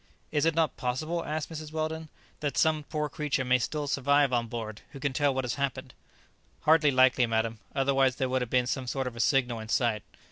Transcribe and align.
"Is 0.31 0.45
it 0.45 0.55
not 0.55 0.77
possible," 0.77 1.23
asked 1.23 1.51
Mrs 1.51 1.71
Weldon, 1.71 2.09
"that 2.39 2.57
some 2.57 2.85
poor 2.85 3.07
creature 3.07 3.45
may 3.45 3.59
still 3.59 3.85
survive 3.85 4.33
on 4.33 4.47
board, 4.47 4.81
who 4.93 4.99
can 4.99 5.13
tell 5.13 5.31
what 5.31 5.43
has 5.43 5.53
happened?" 5.61 5.93
"Hardly 6.61 6.89
likely, 6.89 7.27
madam; 7.27 7.59
otherwise 7.75 8.15
there 8.15 8.27
would 8.27 8.41
have 8.41 8.49
been 8.49 8.65
some 8.65 8.87
sort 8.87 9.05
of 9.05 9.15
a 9.15 9.19
signal 9.19 9.59
in 9.59 9.69
sight. 9.69 10.01